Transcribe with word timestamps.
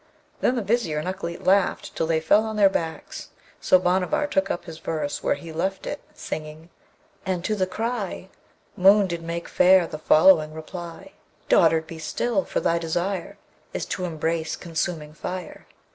Then 0.39 0.55
the 0.55 0.63
Vizier 0.63 0.97
and 0.97 1.07
Ukleet 1.07 1.43
laughed 1.45 1.95
till 1.95 2.07
they 2.07 2.19
fell 2.19 2.43
on 2.43 2.55
their 2.55 2.71
backs; 2.71 3.29
so 3.59 3.77
Bhanavar 3.77 4.25
took 4.25 4.49
up 4.49 4.65
his 4.65 4.79
verse 4.79 5.21
where 5.21 5.35
he 5.35 5.53
left 5.53 5.85
it, 5.85 6.01
singing, 6.15 6.71
And 7.23 7.45
to 7.45 7.53
the 7.53 7.67
cry 7.67 8.29
Moon 8.75 9.05
did 9.05 9.21
make 9.21 9.47
fair 9.47 9.85
the 9.85 9.99
following 9.99 10.55
reply: 10.55 11.11
'Dotard, 11.49 11.85
be 11.85 11.99
still! 11.99 12.43
for 12.45 12.59
thy 12.59 12.79
desire 12.79 13.37
Is 13.75 13.85
to 13.93 14.05
embrace 14.05 14.55
consuming 14.55 15.13
fire.' 15.13 15.67